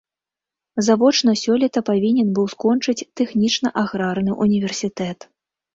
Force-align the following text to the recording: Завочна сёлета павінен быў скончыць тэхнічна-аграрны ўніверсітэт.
Завочна 0.87 1.35
сёлета 1.43 1.79
павінен 1.91 2.33
быў 2.41 2.49
скончыць 2.55 3.07
тэхнічна-аграрны 3.23 4.31
ўніверсітэт. 4.45 5.33